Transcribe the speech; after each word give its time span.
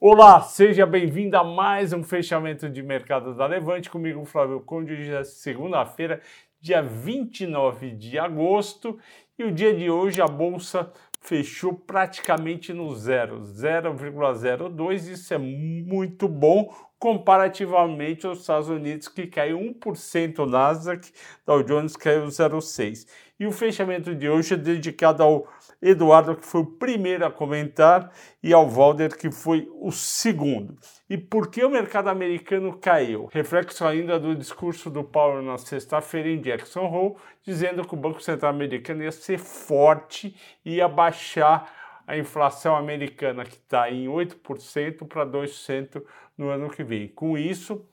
Olá, 0.00 0.40
seja 0.42 0.86
bem-vindo 0.86 1.36
a 1.36 1.42
mais 1.42 1.92
um 1.92 2.04
fechamento 2.04 2.70
de 2.70 2.80
mercado 2.84 3.34
da 3.34 3.46
Levante. 3.46 3.90
Comigo, 3.90 4.24
Flávio 4.24 4.60
Conde, 4.60 4.92
hoje 4.92 5.12
é 5.12 5.24
segunda-feira, 5.24 6.20
dia 6.60 6.80
29 6.80 7.90
de 7.96 8.16
agosto, 8.16 8.96
e 9.36 9.42
o 9.42 9.50
dia 9.50 9.74
de 9.74 9.90
hoje 9.90 10.22
a 10.22 10.28
bolsa 10.28 10.92
fechou 11.20 11.74
praticamente 11.74 12.72
no 12.72 12.94
zero, 12.94 13.40
0,02, 13.40 15.08
isso 15.08 15.34
é 15.34 15.38
muito 15.38 16.28
bom 16.28 16.72
comparativamente 16.98 18.26
aos 18.26 18.40
Estados 18.40 18.68
Unidos 18.68 19.08
que 19.08 19.26
caiu 19.26 19.58
1%, 19.58 20.40
o 20.40 20.46
Nasdaq, 20.46 21.10
Dow 21.46 21.62
Jones 21.62 21.96
caiu 21.96 22.26
0,6. 22.26 23.06
E 23.38 23.46
o 23.46 23.52
fechamento 23.52 24.14
de 24.14 24.28
hoje 24.28 24.54
é 24.54 24.56
dedicado 24.56 25.22
ao 25.22 25.46
Eduardo, 25.80 26.34
que 26.34 26.44
foi 26.44 26.62
o 26.62 26.66
primeiro 26.66 27.24
a 27.24 27.30
comentar, 27.30 28.10
e 28.42 28.52
ao 28.52 28.68
Valder, 28.68 29.16
que 29.16 29.30
foi 29.30 29.70
o 29.80 29.92
segundo. 29.92 30.76
E 31.08 31.16
por 31.16 31.48
que 31.48 31.64
o 31.64 31.70
mercado 31.70 32.08
americano 32.08 32.76
caiu? 32.76 33.28
Reflexo 33.32 33.84
ainda 33.84 34.18
do 34.18 34.34
discurso 34.34 34.90
do 34.90 35.04
Powell 35.04 35.40
na 35.40 35.56
sexta-feira 35.56 36.28
em 36.28 36.40
Jackson 36.40 36.84
Hole, 36.84 37.14
dizendo 37.44 37.86
que 37.86 37.94
o 37.94 37.96
Banco 37.96 38.20
Central 38.20 38.50
americano 38.50 39.04
ia 39.04 39.12
ser 39.12 39.38
forte 39.38 40.34
e 40.64 40.74
ia 40.76 40.88
baixar 40.88 41.72
a 42.08 42.16
inflação 42.16 42.74
americana, 42.74 43.44
que 43.44 43.56
está 43.56 43.90
em 43.90 44.06
8% 44.06 45.06
para 45.06 45.26
2% 45.26 46.02
no 46.38 46.48
ano 46.48 46.70
que 46.70 46.82
vem. 46.82 47.06
Com 47.08 47.36
isso, 47.36 47.86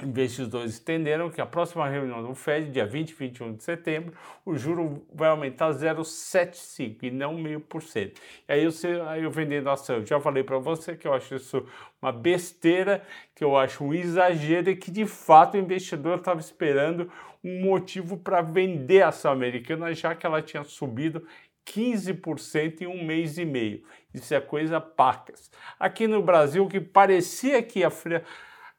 Investidores 0.00 0.80
entenderam 0.80 1.30
que 1.30 1.40
a 1.40 1.46
próxima 1.46 1.88
reunião 1.88 2.22
do 2.22 2.34
Fed, 2.34 2.70
dia 2.70 2.84
20 2.84 3.10
e 3.10 3.14
21 3.14 3.54
de 3.54 3.62
setembro, 3.62 4.12
o 4.44 4.56
juro 4.56 5.06
vai 5.14 5.28
aumentar 5.28 5.70
0,75 5.70 7.04
e 7.04 7.10
não 7.10 7.34
meio 7.34 7.60
por 7.60 7.82
cento. 7.82 8.20
E 8.48 8.52
aí, 8.52 8.64
você, 8.64 9.00
aí 9.06 9.22
eu 9.22 9.30
vendendo 9.30 9.70
ação, 9.70 9.96
eu 9.96 10.06
já 10.06 10.20
falei 10.20 10.42
para 10.42 10.58
você 10.58 10.96
que 10.96 11.06
eu 11.06 11.12
acho 11.12 11.36
isso 11.36 11.64
uma 12.00 12.10
besteira, 12.10 13.02
que 13.34 13.44
eu 13.44 13.56
acho 13.56 13.84
um 13.84 13.94
exagero 13.94 14.70
e 14.70 14.76
que 14.76 14.90
de 14.90 15.06
fato 15.06 15.54
o 15.54 15.60
investidor 15.60 16.18
estava 16.18 16.40
esperando 16.40 17.10
um 17.44 17.62
motivo 17.62 18.16
para 18.16 18.42
vender 18.42 19.02
a 19.02 19.08
ação 19.08 19.30
americana, 19.30 19.94
já 19.94 20.14
que 20.14 20.26
ela 20.26 20.42
tinha 20.42 20.64
subido 20.64 21.24
15% 21.64 22.82
em 22.82 22.86
um 22.86 23.04
mês 23.04 23.38
e 23.38 23.44
meio. 23.44 23.84
Isso 24.12 24.34
é 24.34 24.40
coisa 24.40 24.80
pacas. 24.80 25.50
Aqui 25.78 26.08
no 26.08 26.22
Brasil, 26.22 26.66
que 26.66 26.80
parecia 26.80 27.62
que 27.62 27.80
ia 27.80 27.90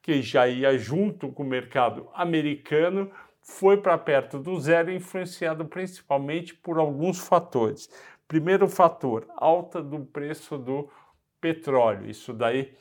que 0.04 0.22
já 0.22 0.48
ia 0.48 0.78
junto 0.78 1.32
com 1.32 1.44
o 1.44 1.48
mercado 1.48 2.10
americano, 2.14 3.10
foi 3.42 3.78
para 3.78 3.98
perto 3.98 4.38
do 4.38 4.60
zero, 4.60 4.92
influenciado 4.92 5.66
principalmente 5.66 6.54
por 6.54 6.78
alguns 6.78 7.20
fatores. 7.20 7.90
Primeiro 8.28 8.68
fator, 8.68 9.26
alta 9.38 9.82
do 9.82 10.02
preço 10.02 10.58
do 10.58 10.90
petróleo. 11.40 12.10
Isso 12.10 12.34
daí 12.34 12.74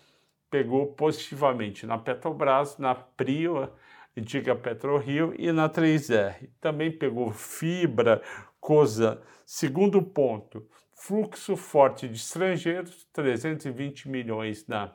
pegou 0.50 0.88
positivamente 0.88 1.86
na 1.86 1.96
Petrobras, 1.96 2.76
na 2.76 2.94
Prio, 2.94 3.70
antiga 4.16 4.56
PetroRio 4.56 5.32
e 5.38 5.50
na 5.52 5.68
3R. 5.68 6.48
Também 6.60 6.90
pegou 6.90 7.30
fibra, 7.30 8.20
coisa. 8.60 9.22
Segundo 9.46 10.02
ponto, 10.02 10.66
fluxo 10.94 11.56
forte 11.56 12.08
de 12.08 12.16
estrangeiros, 12.16 13.08
320 13.12 14.08
milhões 14.08 14.66
na 14.66 14.92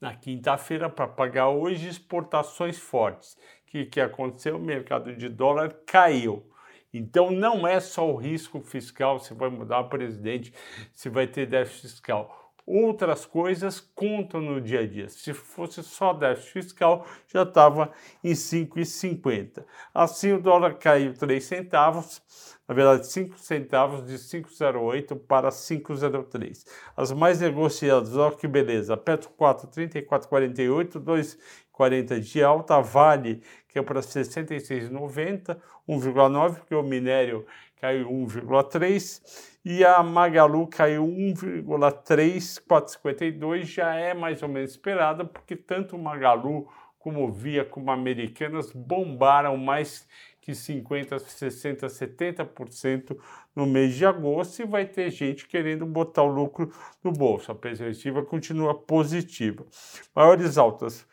na 0.00 0.14
quinta-feira 0.14 0.88
para 0.88 1.08
pagar 1.08 1.48
hoje 1.48 1.88
exportações 1.88 2.78
fortes. 2.78 3.34
O 3.34 3.70
que, 3.70 3.84
que 3.86 4.00
aconteceu? 4.00 4.56
O 4.56 4.60
mercado 4.60 5.14
de 5.14 5.28
dólar 5.28 5.72
caiu. 5.86 6.50
Então 6.92 7.30
não 7.30 7.66
é 7.66 7.78
só 7.80 8.10
o 8.10 8.16
risco 8.16 8.60
fiscal, 8.60 9.18
se 9.18 9.34
vai 9.34 9.50
mudar 9.50 9.80
o 9.80 9.88
presidente, 9.88 10.54
se 10.92 11.08
vai 11.08 11.26
ter 11.26 11.46
déficit 11.46 11.90
fiscal. 11.90 12.45
Outras 12.66 13.24
coisas 13.24 13.78
contam 13.94 14.40
no 14.40 14.60
dia 14.60 14.80
a 14.80 14.86
dia. 14.86 15.08
Se 15.08 15.32
fosse 15.32 15.82
só 15.84 16.12
déficit 16.12 16.52
fiscal, 16.52 17.06
já 17.32 17.44
estava 17.44 17.92
em 18.24 18.32
5,50. 18.32 19.64
Assim 19.94 20.32
o 20.32 20.40
dólar 20.40 20.74
caiu 20.74 21.14
3 21.14 21.44
centavos 21.44 22.20
na 22.68 22.74
verdade 22.74 23.06
5 23.06 23.38
centavos 23.38 24.04
de 24.04 24.14
5,08 24.14 25.18
para 25.26 25.50
5,03. 25.50 26.64
As 26.96 27.12
mais 27.12 27.40
negociadas, 27.40 28.16
olha 28.16 28.34
que 28.34 28.48
beleza, 28.48 28.96
Petro 28.96 29.30
4, 29.30 29.68
34,48, 29.68 31.00
2,40 31.00 32.20
de 32.20 32.42
alta, 32.42 32.80
Vale, 32.80 33.42
que 33.68 33.78
é 33.78 33.82
para 33.82 34.00
66,90, 34.00 35.56
1,9, 35.88 36.54
porque 36.56 36.74
o 36.74 36.82
minério 36.82 37.46
caiu 37.80 38.08
1,3 38.08 39.55
e 39.68 39.84
a 39.84 40.00
Magalu 40.00 40.64
caiu 40.68 41.04
1,3, 41.04 42.62
4,52, 42.70 43.64
já 43.64 43.96
é 43.96 44.14
mais 44.14 44.40
ou 44.40 44.48
menos 44.48 44.70
esperada, 44.70 45.24
porque 45.24 45.56
tanto 45.56 45.98
Magalu 45.98 46.68
como 47.00 47.32
Via 47.32 47.64
como 47.64 47.90
Americanas 47.90 48.70
bombaram 48.72 49.56
mais 49.56 50.06
que 50.40 50.52
50%, 50.52 51.18
60%, 51.18 51.80
70% 51.88 53.18
no 53.56 53.66
mês 53.66 53.96
de 53.96 54.06
agosto 54.06 54.62
e 54.62 54.64
vai 54.64 54.86
ter 54.86 55.10
gente 55.10 55.48
querendo 55.48 55.84
botar 55.84 56.22
o 56.22 56.28
lucro 56.28 56.72
no 57.02 57.10
bolso. 57.10 57.50
A 57.50 57.54
perspectiva 57.56 58.24
continua 58.24 58.72
positiva. 58.72 59.66
Maiores 60.14 60.56
altas. 60.56 61.04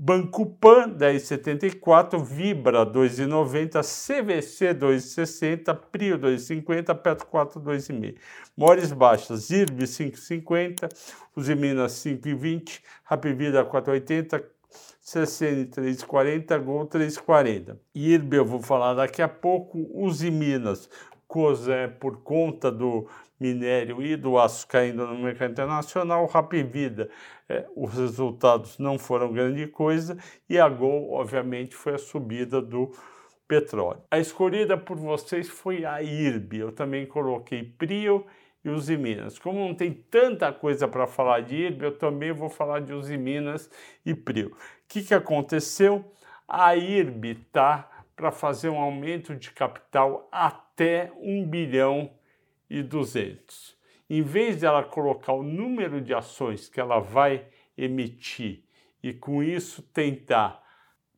Banco 0.00 0.46
Pan 0.46 0.96
10,74, 0.96 2.22
Vibra 2.22 2.86
2,90, 2.86 3.82
CVC 3.82 4.72
2,60, 4.72 5.74
Prio 5.90 6.16
2,50, 6.16 6.94
Petro 6.94 7.26
4 7.26 7.60
2,5. 7.60 8.14
Maiores 8.56 8.92
baixas, 8.92 9.50
IRB 9.50 9.82
5,50, 9.82 10.88
Usiminas 11.34 11.94
5,20, 11.94 12.80
Rapvida 13.02 13.64
4,80, 13.64 14.44
CCN 15.00 15.64
340, 15.66 16.58
Gol 16.58 16.86
340. 16.86 17.76
IRB 17.92 18.36
eu 18.36 18.44
vou 18.44 18.62
falar 18.62 18.94
daqui 18.94 19.20
a 19.20 19.26
pouco, 19.26 19.84
Uzi 19.94 20.30
Minas, 21.28 21.58
COSE 21.58 21.88
por 22.00 22.22
conta 22.22 22.72
do 22.72 23.06
minério 23.38 24.02
e 24.02 24.16
do 24.16 24.38
aço 24.38 24.66
caindo 24.66 25.06
no 25.06 25.18
mercado 25.18 25.52
internacional, 25.52 26.26
Rapvida, 26.26 27.08
é, 27.48 27.66
os 27.76 27.94
resultados 27.94 28.78
não 28.78 28.98
foram 28.98 29.32
grande 29.32 29.66
coisa 29.68 30.16
e 30.48 30.58
a 30.58 30.68
Gol, 30.68 31.12
obviamente, 31.12 31.76
foi 31.76 31.94
a 31.94 31.98
subida 31.98 32.60
do 32.60 32.90
petróleo. 33.46 34.02
A 34.10 34.18
escolhida 34.18 34.76
por 34.76 34.96
vocês 34.96 35.48
foi 35.48 35.84
a 35.84 36.02
IRB, 36.02 36.58
eu 36.58 36.72
também 36.72 37.06
coloquei 37.06 37.62
Prio 37.62 38.26
e 38.64 38.70
Usiminas. 38.70 39.38
Como 39.38 39.60
não 39.60 39.74
tem 39.74 39.92
tanta 39.92 40.52
coisa 40.52 40.88
para 40.88 41.06
falar 41.06 41.40
de 41.40 41.54
IRB, 41.54 41.86
eu 41.86 41.96
também 41.96 42.32
vou 42.32 42.48
falar 42.48 42.80
de 42.80 42.92
Usiminas 42.92 43.70
e 44.04 44.14
Prio. 44.14 44.48
O 44.48 44.54
que, 44.88 45.02
que 45.02 45.14
aconteceu? 45.14 46.04
A 46.46 46.74
IRB 46.74 47.38
está 47.42 47.97
para 48.18 48.32
fazer 48.32 48.68
um 48.68 48.80
aumento 48.80 49.36
de 49.36 49.52
capital 49.52 50.28
até 50.32 51.12
1 51.20 51.46
bilhão 51.48 52.10
e 52.68 52.82
200. 52.82 53.78
Em 54.10 54.22
vez 54.22 54.58
de 54.58 54.66
ela 54.66 54.82
colocar 54.82 55.34
o 55.34 55.42
número 55.44 56.00
de 56.00 56.12
ações 56.12 56.68
que 56.68 56.80
ela 56.80 56.98
vai 56.98 57.46
emitir 57.76 58.64
e 59.00 59.12
com 59.12 59.40
isso 59.40 59.82
tentar 59.82 60.60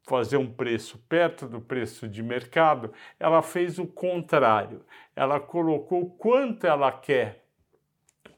fazer 0.03 0.37
um 0.37 0.53
preço 0.53 0.99
perto 1.09 1.47
do 1.47 1.59
preço 1.59 2.07
de 2.07 2.23
mercado, 2.23 2.93
ela 3.19 3.41
fez 3.41 3.79
o 3.79 3.87
contrário. 3.87 4.85
Ela 5.17 5.41
colocou 5.41 6.11
quanto 6.11 6.67
ela 6.67 6.93
quer 6.93 7.47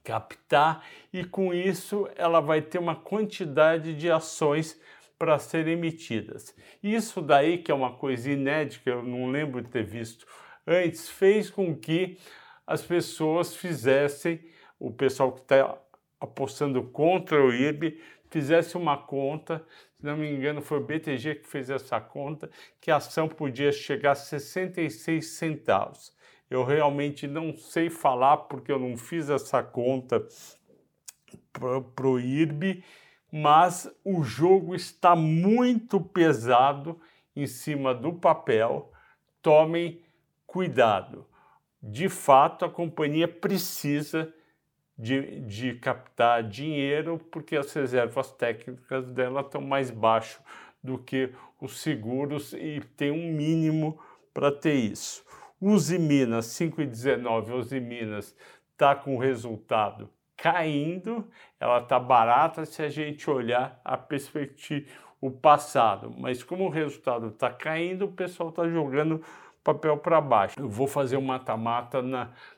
captar 0.04 0.84
e 1.12 1.24
com 1.24 1.52
isso 1.52 2.08
ela 2.14 2.40
vai 2.40 2.62
ter 2.62 2.78
uma 2.78 2.94
quantidade 2.94 3.92
de 3.92 4.08
ações 4.08 4.80
para 5.22 5.38
serem 5.38 5.75
emitidas. 5.75 6.53
Isso 6.83 7.22
daí, 7.22 7.59
que 7.59 7.71
é 7.71 7.75
uma 7.75 7.93
coisa 7.93 8.28
inédita, 8.28 8.91
eu 8.91 9.05
não 9.05 9.31
lembro 9.31 9.62
de 9.62 9.69
ter 9.69 9.84
visto 9.84 10.27
antes, 10.66 11.09
fez 11.09 11.49
com 11.49 11.77
que 11.77 12.19
as 12.66 12.83
pessoas 12.83 13.55
fizessem, 13.55 14.44
o 14.81 14.91
pessoal 14.91 15.31
que 15.31 15.43
está 15.43 15.78
apostando 16.19 16.83
contra 16.83 17.41
o 17.41 17.53
IRB, 17.53 18.00
fizesse 18.31 18.77
uma 18.77 18.97
conta 18.97 19.65
se 19.97 20.07
não 20.07 20.16
me 20.16 20.28
engano, 20.28 20.60
foi 20.60 20.78
o 20.78 20.84
BTG 20.84 21.36
que 21.36 21.47
fez 21.47 21.71
essa 21.71 22.01
conta, 22.01 22.51
que 22.80 22.91
a 22.91 22.97
ação 22.97 23.28
podia 23.28 23.71
chegar 23.71 24.10
a 24.10 24.16
66 24.16 25.25
centavos. 25.25 26.13
Eu 26.51 26.65
realmente 26.65 27.28
não 27.28 27.57
sei 27.57 27.89
falar 27.89 28.39
porque 28.39 28.72
eu 28.72 28.80
não 28.80 28.97
fiz 28.97 29.30
essa 29.30 29.63
conta 29.63 30.27
para 31.53 32.09
o 32.09 32.18
IRB, 32.18 32.83
mas 33.32 33.90
o 34.04 34.22
jogo 34.22 34.74
está 34.74 35.16
muito 35.16 35.98
pesado 35.98 37.00
em 37.34 37.46
cima 37.46 37.94
do 37.94 38.12
papel. 38.12 38.92
Tomem 39.40 40.02
cuidado. 40.46 41.26
De 41.82 42.10
fato, 42.10 42.66
a 42.66 42.70
companhia 42.70 43.26
precisa 43.26 44.32
de, 44.98 45.40
de 45.40 45.74
captar 45.76 46.42
dinheiro, 46.42 47.18
porque 47.30 47.56
as 47.56 47.72
reservas 47.72 48.30
técnicas 48.32 49.10
dela 49.10 49.40
estão 49.40 49.62
mais 49.62 49.90
baixo 49.90 50.40
do 50.84 50.98
que 50.98 51.32
os 51.58 51.80
seguros 51.80 52.52
e 52.52 52.80
tem 52.96 53.10
um 53.10 53.32
mínimo 53.32 53.98
para 54.34 54.52
ter 54.52 54.74
isso. 54.74 55.24
Use 55.58 55.98
Minas 55.98 56.46
5,19, 56.46 57.54
Use 57.54 57.80
Minas 57.80 58.36
está 58.72 58.94
com 58.94 59.16
resultado 59.16 60.10
caindo, 60.42 61.24
ela 61.60 61.78
está 61.78 62.00
barata 62.00 62.66
se 62.66 62.83
a 62.83 62.89
gente 62.89 63.30
olhar 63.30 63.80
a 63.84 63.97
perspectiva, 63.97 64.91
o 65.21 65.30
passado. 65.30 66.12
Mas 66.18 66.42
como 66.42 66.65
o 66.65 66.68
resultado 66.68 67.28
está 67.28 67.48
caindo, 67.48 68.06
o 68.06 68.12
pessoal 68.12 68.48
está 68.48 68.68
jogando 68.68 69.22
papel 69.62 69.97
para 69.98 70.21
baixo. 70.21 70.59
Eu 70.59 70.68
vou 70.68 70.89
fazer 70.89 71.16
um 71.16 71.22
mata-mata 71.22 72.03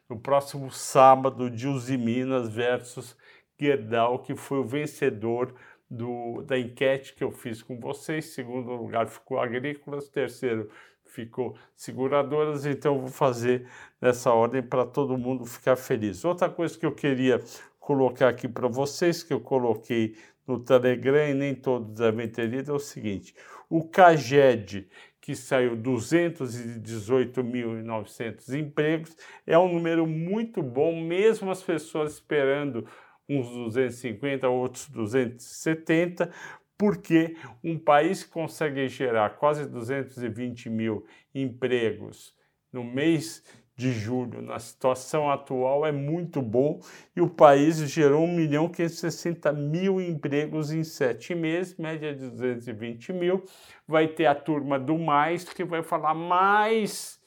no 0.09 0.19
próximo 0.19 0.71
sábado 0.71 1.51
de 1.51 1.99
Minas 1.99 2.49
versus 2.49 3.15
Gerdau, 3.61 4.21
que 4.21 4.35
foi 4.35 4.61
o 4.61 4.65
vencedor 4.65 5.55
do, 5.91 6.41
da 6.41 6.59
enquete 6.59 7.13
que 7.13 7.23
eu 7.23 7.31
fiz 7.31 7.63
com 7.63 7.79
vocês. 7.79 8.33
Segundo 8.33 8.73
lugar 8.73 9.09
ficou 9.09 9.39
Agrícolas, 9.39 10.09
terceiro 10.09 10.71
ficou 11.05 11.57
Seguradoras, 11.77 12.67
então 12.67 12.95
eu 12.95 13.01
vou 13.03 13.11
fazer 13.11 13.69
nessa 14.01 14.33
ordem 14.33 14.63
para 14.63 14.85
todo 14.85 15.17
mundo 15.17 15.45
ficar 15.45 15.77
feliz. 15.77 16.25
Outra 16.25 16.49
coisa 16.49 16.77
que 16.79 16.85
eu 16.85 16.93
queria 16.93 17.41
colocar 17.85 18.31
aqui 18.31 18.49
para 18.49 18.67
vocês, 18.67 19.23
que 19.23 19.35
eu 19.35 19.41
coloquei 19.41 20.17
no 20.47 20.59
Telegram 20.59 21.29
e 21.29 21.35
nem 21.35 21.55
todos 21.55 21.95
devem 21.95 22.27
ter 22.27 22.49
lido, 22.49 22.73
é 22.73 22.75
o 22.75 22.79
seguinte: 22.79 23.35
o 23.69 23.87
CAGED, 23.87 24.89
que 25.21 25.37
saiu 25.37 25.77
218.900 25.77 28.59
empregos, 28.59 29.15
é 29.47 29.59
um 29.59 29.71
número 29.73 30.07
muito 30.07 30.63
bom, 30.63 30.99
mesmo 30.99 31.51
as 31.51 31.63
pessoas 31.63 32.15
esperando 32.15 32.89
uns 33.29 33.51
250, 33.51 34.49
outros 34.49 34.89
270, 34.89 36.31
porque 36.79 37.37
um 37.63 37.79
país 37.79 38.25
que 38.25 38.31
consegue 38.31 38.89
gerar 38.89 39.37
quase 39.37 39.69
220 39.69 40.71
mil 40.71 41.05
empregos 41.35 42.35
no 42.73 42.83
mês 42.83 43.45
de 43.77 43.93
julho, 43.93 44.41
na 44.41 44.59
situação 44.59 45.31
atual, 45.31 45.85
é 45.85 45.91
muito 45.91 46.41
bom 46.41 46.81
e 47.17 47.21
o 47.21 47.29
país 47.29 47.79
gerou 47.91 48.23
1 48.23 48.35
milhão 48.35 48.69
560 48.69 49.53
mil 49.53 50.01
empregos 50.01 50.71
em 50.73 50.85
sete 50.85 51.35
meses, 51.35 51.77
média 51.77 52.15
de 52.15 52.31
220 52.31 53.13
mil. 53.13 53.45
Vai 53.87 54.07
ter 54.07 54.27
a 54.27 54.35
turma 54.35 54.79
do 54.79 54.97
mais 54.97 55.45
que 55.45 55.65
vai 55.65 55.83
falar 55.83 56.15
mais 56.15 57.21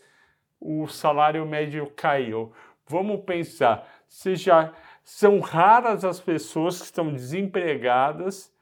o 0.60 0.88
salário 0.88 1.46
médio 1.46 1.92
caiu. 1.96 2.52
Vamos 2.88 3.24
pensar, 3.26 3.88
se 4.08 4.36
já 4.36 4.74
são 5.04 5.40
raras 5.40 6.04
as 6.04 6.20
pessoas 6.20 6.80
que 6.80 6.86
estão 6.86 7.14
desempregadas 7.14 8.54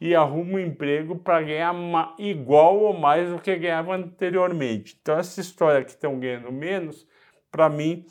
e 0.00 0.14
arrumam 0.14 0.54
um 0.54 0.58
emprego 0.58 1.18
para 1.18 1.42
ganhar 1.42 1.74
igual 2.18 2.78
ou 2.78 2.94
mais 2.94 3.28
do 3.30 3.38
que 3.38 3.54
ganhavam 3.56 3.94
anteriormente. 3.94 4.96
Então, 5.00 5.18
essa 5.18 5.40
história 5.40 5.84
que 5.84 5.90
estão 5.90 6.18
ganhando 6.18 6.50
menos, 6.50 7.06
para 7.50 7.68
mim, 7.68 8.06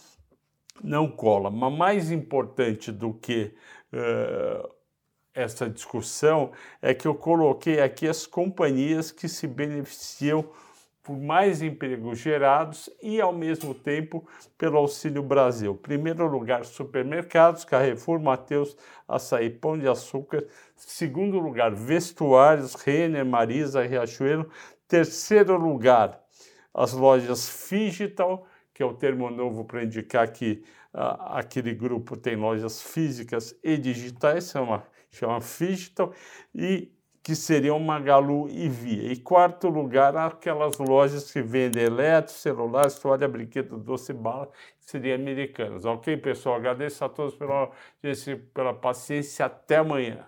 não 0.83 1.09
cola. 1.09 1.49
Mas 1.49 1.77
mais 1.77 2.11
importante 2.11 2.91
do 2.91 3.13
que 3.13 3.53
uh, 3.93 4.69
essa 5.33 5.69
discussão 5.69 6.51
é 6.81 6.93
que 6.93 7.07
eu 7.07 7.15
coloquei 7.15 7.81
aqui 7.81 8.07
as 8.07 8.25
companhias 8.25 9.11
que 9.11 9.27
se 9.27 9.47
beneficiam 9.47 10.49
por 11.01 11.17
mais 11.17 11.61
empregos 11.61 12.19
gerados 12.19 12.89
e, 13.01 13.19
ao 13.19 13.33
mesmo 13.33 13.73
tempo, 13.73 14.27
pelo 14.57 14.77
Auxílio 14.77 15.23
Brasil. 15.23 15.73
Primeiro 15.73 16.27
lugar, 16.27 16.65
supermercados, 16.65 17.65
Carrefour, 17.65 18.19
Mateus, 18.19 18.77
Açaí, 19.07 19.49
Pão 19.49 19.75
de 19.75 19.87
Açúcar. 19.87 20.45
Segundo 20.75 21.39
lugar, 21.39 21.73
vestuários, 21.73 22.75
Renner, 22.75 23.25
Marisa, 23.25 23.81
Riachuelo. 23.81 24.49
Terceiro 24.87 25.57
lugar, 25.57 26.21
as 26.71 26.93
lojas 26.93 27.49
Figital, 27.49 28.45
que 28.79 28.83
é 28.83 28.85
o 28.85 28.93
termo 28.93 29.29
novo 29.29 29.65
para 29.65 29.83
indicar 29.83 30.31
que 30.31 30.63
aquele 30.93 31.73
grupo 31.73 32.15
tem 32.15 32.37
lojas 32.37 32.81
físicas 32.81 33.53
e 33.61 33.77
digitais, 33.77 34.51
chama, 34.51 34.85
chama 35.11 35.41
Figital. 35.41 36.13
E 36.55 36.89
que 37.21 37.35
seriam 37.35 37.77
Magalu 37.77 38.47
e 38.47 38.69
Via. 38.69 39.11
E 39.11 39.17
quarto 39.17 39.67
lugar, 39.67 40.15
aquelas 40.15 40.77
lojas 40.77 41.29
que 41.29 41.41
vendem 41.41 41.83
eletro, 41.83 42.31
celular, 42.31 42.89
toalha, 42.89 43.27
brinquedo, 43.27 43.77
doce, 43.77 44.13
bala, 44.13 44.49
seriam 44.79 45.15
americanas. 45.15 45.83
Ok, 45.83 46.15
pessoal? 46.15 46.55
Agradeço 46.55 47.03
a 47.03 47.09
todos 47.09 47.35
pela, 47.35 47.69
pela 48.53 48.73
paciência. 48.73 49.45
Até 49.45 49.75
amanhã. 49.75 50.25